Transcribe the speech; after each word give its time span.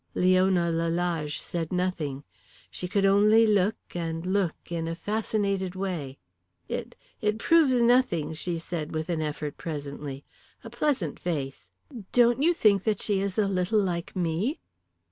Leona 0.15 0.71
Lalage 0.71 1.37
said 1.37 1.71
nothing. 1.71 2.23
She 2.71 2.87
could 2.87 3.05
only 3.05 3.45
look 3.45 3.75
and 3.93 4.25
look 4.25 4.55
in 4.71 4.87
a 4.87 4.95
fascinated 4.95 5.75
way. 5.75 6.17
"It 6.67 6.95
it 7.21 7.37
proves 7.37 7.73
nothing," 7.79 8.33
she 8.33 8.57
said 8.57 8.95
with 8.95 9.09
an 9.09 9.21
effort, 9.21 9.57
presently. 9.57 10.25
"A 10.63 10.71
pleasant 10.71 11.19
face. 11.19 11.69
Don't 12.13 12.41
you 12.41 12.51
think 12.51 12.83
that 12.83 12.99
she 12.99 13.19
is 13.21 13.37
a 13.37 13.47
little 13.47 13.77
like 13.79 14.15
me?" 14.15 14.59